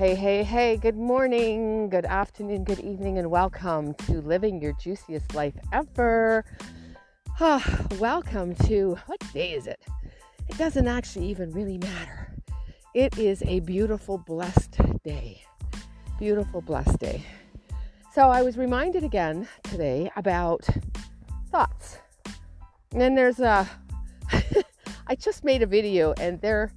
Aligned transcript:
Hey, 0.00 0.14
hey, 0.14 0.44
hey, 0.44 0.78
good 0.78 0.96
morning, 0.96 1.90
good 1.90 2.06
afternoon, 2.06 2.64
good 2.64 2.80
evening, 2.80 3.18
and 3.18 3.30
welcome 3.30 3.92
to 4.06 4.22
Living 4.22 4.58
Your 4.58 4.72
Juiciest 4.72 5.34
Life 5.34 5.52
Ever. 5.74 6.42
Ah, 7.38 7.86
welcome 7.98 8.54
to 8.64 8.96
what 9.04 9.22
day 9.34 9.52
is 9.52 9.66
it? 9.66 9.78
It 10.48 10.56
doesn't 10.56 10.88
actually 10.88 11.26
even 11.26 11.50
really 11.50 11.76
matter. 11.76 12.34
It 12.94 13.18
is 13.18 13.42
a 13.42 13.60
beautiful, 13.60 14.16
blessed 14.16 14.78
day. 15.04 15.42
Beautiful, 16.18 16.62
blessed 16.62 16.98
day. 16.98 17.22
So 18.14 18.22
I 18.22 18.40
was 18.40 18.56
reminded 18.56 19.04
again 19.04 19.48
today 19.64 20.10
about 20.16 20.66
thoughts. 21.50 21.98
And 22.92 23.18
there's 23.18 23.40
a, 23.40 23.68
I 25.06 25.14
just 25.14 25.44
made 25.44 25.62
a 25.62 25.66
video 25.66 26.14
and 26.18 26.40
there, 26.40 26.72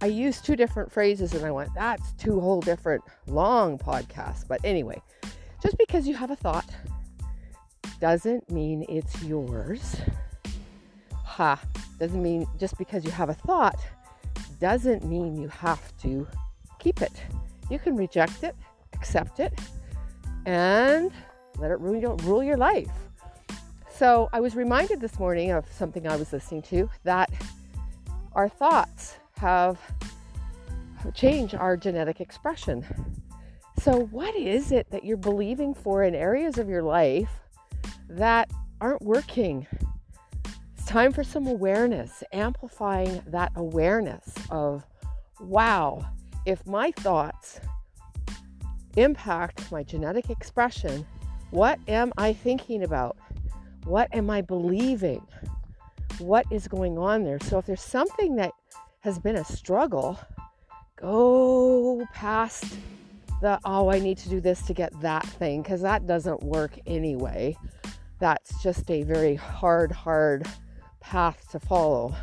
I 0.00 0.06
used 0.06 0.44
two 0.44 0.56
different 0.56 0.92
phrases 0.92 1.34
and 1.34 1.44
I 1.44 1.50
went, 1.50 1.70
that's 1.74 2.12
two 2.12 2.40
whole 2.40 2.60
different 2.60 3.02
long 3.26 3.78
podcasts. 3.78 4.46
But 4.46 4.60
anyway, 4.64 5.00
just 5.62 5.78
because 5.78 6.06
you 6.06 6.14
have 6.14 6.30
a 6.30 6.36
thought 6.36 6.68
doesn't 8.00 8.50
mean 8.50 8.84
it's 8.88 9.22
yours. 9.22 9.96
Ha, 11.24 11.60
doesn't 11.98 12.22
mean 12.22 12.46
just 12.58 12.76
because 12.76 13.04
you 13.04 13.10
have 13.10 13.30
a 13.30 13.34
thought 13.34 13.78
doesn't 14.60 15.04
mean 15.04 15.40
you 15.40 15.48
have 15.48 15.96
to 15.98 16.26
keep 16.78 17.00
it. 17.00 17.12
You 17.70 17.78
can 17.78 17.96
reject 17.96 18.44
it, 18.44 18.54
accept 18.92 19.40
it, 19.40 19.58
and 20.44 21.10
let 21.58 21.70
it 21.70 21.80
rule 21.80 21.96
your, 21.96 22.16
rule 22.16 22.42
your 22.42 22.56
life. 22.56 22.90
So 23.90 24.28
I 24.32 24.40
was 24.40 24.54
reminded 24.54 25.00
this 25.00 25.18
morning 25.18 25.52
of 25.52 25.70
something 25.72 26.06
I 26.06 26.16
was 26.16 26.32
listening 26.32 26.62
to 26.62 26.90
that 27.04 27.30
our 28.34 28.48
thoughts 28.48 29.16
have 29.36 29.78
changed 31.14 31.54
our 31.54 31.76
genetic 31.76 32.20
expression. 32.20 32.84
So, 33.80 34.06
what 34.06 34.34
is 34.36 34.72
it 34.72 34.90
that 34.90 35.04
you're 35.04 35.16
believing 35.16 35.74
for 35.74 36.04
in 36.04 36.14
areas 36.14 36.58
of 36.58 36.68
your 36.68 36.82
life 36.82 37.28
that 38.08 38.50
aren't 38.80 39.02
working? 39.02 39.66
It's 40.76 40.86
time 40.86 41.12
for 41.12 41.24
some 41.24 41.46
awareness, 41.46 42.22
amplifying 42.32 43.22
that 43.26 43.52
awareness 43.56 44.32
of, 44.50 44.86
wow, 45.40 46.06
if 46.46 46.64
my 46.66 46.92
thoughts 46.92 47.60
impact 48.96 49.72
my 49.72 49.82
genetic 49.82 50.30
expression, 50.30 51.04
what 51.50 51.78
am 51.88 52.12
I 52.16 52.32
thinking 52.32 52.84
about? 52.84 53.16
What 53.84 54.08
am 54.14 54.30
I 54.30 54.40
believing? 54.40 55.26
What 56.18 56.46
is 56.50 56.68
going 56.68 56.96
on 56.96 57.24
there? 57.24 57.40
So, 57.40 57.58
if 57.58 57.66
there's 57.66 57.82
something 57.82 58.36
that 58.36 58.52
has 59.04 59.18
been 59.18 59.36
a 59.36 59.44
struggle, 59.44 60.18
go 60.96 62.04
past 62.12 62.64
the, 63.40 63.60
oh, 63.64 63.90
I 63.90 64.00
need 64.00 64.18
to 64.18 64.28
do 64.28 64.40
this 64.40 64.62
to 64.62 64.74
get 64.74 64.98
that 65.02 65.24
thing, 65.24 65.62
because 65.62 65.82
that 65.82 66.06
doesn't 66.06 66.42
work 66.42 66.72
anyway. 66.86 67.56
That's 68.18 68.60
just 68.62 68.90
a 68.90 69.02
very 69.02 69.36
hard, 69.36 69.92
hard 69.92 70.46
path 71.00 71.48
to 71.52 71.60
follow. 71.60 72.16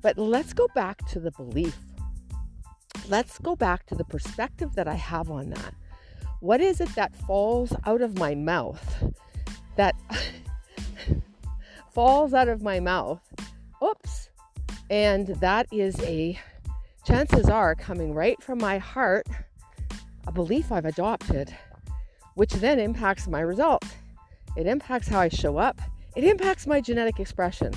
But 0.00 0.18
let's 0.18 0.52
go 0.52 0.66
back 0.74 1.06
to 1.10 1.20
the 1.20 1.30
belief. 1.32 1.76
Let's 3.08 3.38
go 3.38 3.54
back 3.54 3.86
to 3.86 3.94
the 3.94 4.04
perspective 4.04 4.74
that 4.74 4.88
I 4.88 4.94
have 4.94 5.30
on 5.30 5.50
that. 5.50 5.74
What 6.40 6.60
is 6.60 6.80
it 6.80 6.92
that 6.96 7.14
falls 7.14 7.72
out 7.86 8.00
of 8.00 8.18
my 8.18 8.34
mouth 8.34 9.12
that 9.76 9.94
falls 11.92 12.34
out 12.34 12.48
of 12.48 12.62
my 12.62 12.80
mouth. 12.80 13.20
And 14.92 15.28
that 15.40 15.68
is 15.72 15.98
a, 16.02 16.38
chances 17.06 17.48
are, 17.48 17.74
coming 17.74 18.12
right 18.12 18.40
from 18.42 18.58
my 18.58 18.76
heart, 18.76 19.26
a 20.26 20.32
belief 20.32 20.70
I've 20.70 20.84
adopted, 20.84 21.56
which 22.34 22.52
then 22.52 22.78
impacts 22.78 23.26
my 23.26 23.40
result. 23.40 23.86
It 24.54 24.66
impacts 24.66 25.08
how 25.08 25.20
I 25.20 25.30
show 25.30 25.56
up, 25.56 25.80
it 26.14 26.24
impacts 26.24 26.66
my 26.66 26.82
genetic 26.82 27.20
expression. 27.20 27.72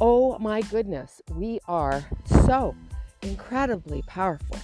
Oh 0.00 0.40
my 0.40 0.62
goodness, 0.62 1.22
we 1.36 1.60
are 1.68 2.04
so 2.44 2.74
incredibly 3.22 4.02
powerful. 4.08 4.58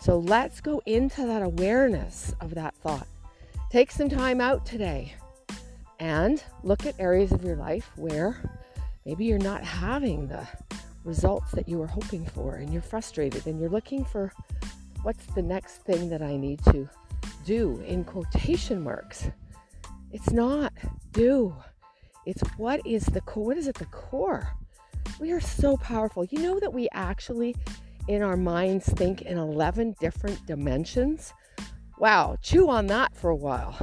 So 0.00 0.18
let's 0.20 0.60
go 0.60 0.80
into 0.86 1.26
that 1.26 1.42
awareness 1.42 2.36
of 2.40 2.54
that 2.54 2.76
thought. 2.76 3.08
Take 3.68 3.90
some 3.90 4.08
time 4.08 4.40
out 4.40 4.64
today 4.64 5.14
and 5.98 6.40
look 6.62 6.86
at 6.86 6.94
areas 7.00 7.32
of 7.32 7.42
your 7.42 7.56
life 7.56 7.90
where 7.96 8.38
maybe 9.04 9.24
you're 9.24 9.38
not 9.38 9.64
having 9.64 10.28
the 10.28 10.46
results 11.04 11.52
that 11.52 11.68
you 11.68 11.78
were 11.78 11.86
hoping 11.86 12.24
for 12.26 12.56
and 12.56 12.72
you're 12.72 12.82
frustrated 12.82 13.46
and 13.46 13.60
you're 13.60 13.70
looking 13.70 14.04
for 14.04 14.32
what's 15.02 15.26
the 15.34 15.42
next 15.42 15.76
thing 15.84 16.08
that 16.08 16.22
I 16.22 16.36
need 16.36 16.64
to 16.64 16.88
do 17.44 17.82
in 17.86 18.04
quotation 18.04 18.82
marks. 18.82 19.28
It's 20.12 20.30
not 20.30 20.72
do. 21.12 21.54
It's 22.26 22.42
what 22.56 22.80
is 22.86 23.04
the 23.06 23.20
core 23.20 23.44
what 23.44 23.58
is 23.58 23.68
at 23.68 23.74
the 23.74 23.84
core? 23.86 24.48
We 25.20 25.32
are 25.32 25.40
so 25.40 25.76
powerful. 25.76 26.24
You 26.24 26.38
know 26.38 26.58
that 26.58 26.72
we 26.72 26.88
actually 26.92 27.54
in 28.08 28.22
our 28.22 28.36
minds 28.36 28.86
think 28.86 29.22
in 29.22 29.38
11 29.38 29.96
different 30.00 30.44
dimensions? 30.46 31.32
Wow, 31.98 32.36
chew 32.42 32.68
on 32.68 32.86
that 32.88 33.14
for 33.14 33.30
a 33.30 33.36
while. 33.36 33.76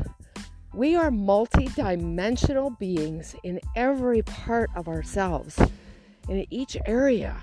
We 0.73 0.95
are 0.95 1.11
multi-dimensional 1.11 2.71
beings 2.71 3.35
in 3.43 3.59
every 3.75 4.21
part 4.21 4.69
of 4.75 4.87
ourselves. 4.87 5.59
In 6.31 6.45
each 6.49 6.77
area, 6.85 7.35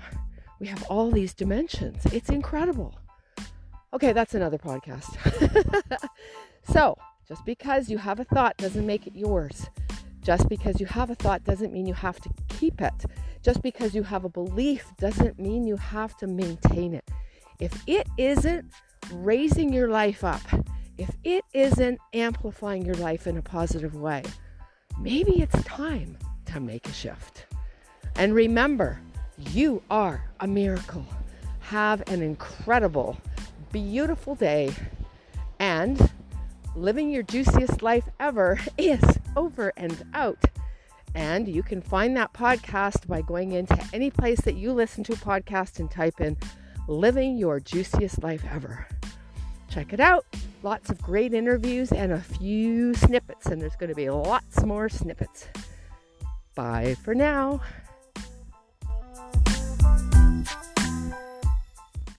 we 0.59 0.65
have 0.65 0.81
all 0.85 1.11
these 1.11 1.35
dimensions. 1.35 2.03
It's 2.07 2.29
incredible. 2.29 2.97
Okay, 3.93 4.13
that's 4.13 4.33
another 4.33 4.57
podcast. 4.57 5.15
so, 6.73 6.97
just 7.27 7.45
because 7.45 7.87
you 7.87 7.99
have 7.99 8.19
a 8.19 8.23
thought 8.23 8.57
doesn't 8.57 8.87
make 8.87 9.05
it 9.05 9.15
yours. 9.15 9.69
Just 10.23 10.49
because 10.49 10.79
you 10.79 10.87
have 10.87 11.11
a 11.11 11.15
thought 11.15 11.43
doesn't 11.43 11.71
mean 11.71 11.85
you 11.85 11.93
have 11.93 12.19
to 12.19 12.31
keep 12.47 12.81
it. 12.81 13.05
Just 13.43 13.61
because 13.61 13.93
you 13.93 14.01
have 14.01 14.25
a 14.25 14.29
belief 14.29 14.91
doesn't 14.97 15.37
mean 15.37 15.67
you 15.67 15.77
have 15.77 16.17
to 16.17 16.25
maintain 16.25 16.95
it. 16.95 17.07
If 17.59 17.83
it 17.85 18.07
isn't 18.17 18.73
raising 19.13 19.71
your 19.71 19.89
life 19.89 20.23
up, 20.23 20.41
if 20.97 21.11
it 21.23 21.45
isn't 21.53 21.99
amplifying 22.15 22.83
your 22.83 22.95
life 22.95 23.27
in 23.27 23.37
a 23.37 23.43
positive 23.43 23.93
way, 23.93 24.23
maybe 24.99 25.43
it's 25.43 25.63
time 25.63 26.17
to 26.45 26.59
make 26.59 26.87
a 26.87 26.93
shift. 26.93 27.45
And 28.19 28.35
remember, 28.35 28.99
you 29.37 29.81
are 29.89 30.25
a 30.41 30.45
miracle. 30.45 31.05
Have 31.61 32.03
an 32.09 32.21
incredible, 32.21 33.15
beautiful 33.71 34.35
day. 34.35 34.73
And 35.57 36.11
living 36.75 37.09
your 37.11 37.23
juiciest 37.23 37.81
life 37.81 38.03
ever 38.19 38.59
is 38.77 39.01
over 39.37 39.71
and 39.77 40.03
out. 40.13 40.43
And 41.15 41.47
you 41.47 41.63
can 41.63 41.81
find 41.81 42.17
that 42.17 42.33
podcast 42.33 43.07
by 43.07 43.21
going 43.21 43.53
into 43.53 43.81
any 43.93 44.11
place 44.11 44.41
that 44.41 44.55
you 44.55 44.73
listen 44.73 45.01
to 45.05 45.13
a 45.13 45.15
podcast 45.15 45.79
and 45.79 45.89
type 45.89 46.19
in 46.19 46.35
living 46.89 47.37
your 47.37 47.61
juiciest 47.61 48.21
life 48.21 48.43
ever. 48.51 48.85
Check 49.69 49.93
it 49.93 50.01
out. 50.01 50.25
Lots 50.61 50.89
of 50.89 51.01
great 51.01 51.33
interviews 51.33 51.93
and 51.93 52.11
a 52.11 52.19
few 52.19 52.93
snippets, 52.95 53.45
and 53.45 53.61
there's 53.61 53.77
going 53.77 53.91
to 53.91 53.95
be 53.95 54.09
lots 54.09 54.61
more 54.65 54.89
snippets. 54.89 55.47
Bye 56.53 56.97
for 57.01 57.15
now. 57.15 57.61